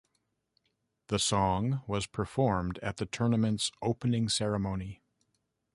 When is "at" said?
2.79-2.97